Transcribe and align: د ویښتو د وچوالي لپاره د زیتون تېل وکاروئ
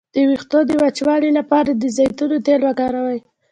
د 0.13 0.15
ویښتو 0.29 0.59
د 0.65 0.71
وچوالي 0.83 1.29
لپاره 1.39 1.69
د 1.73 1.83
زیتون 1.95 2.31
تېل 2.45 2.61
وکاروئ 2.65 3.19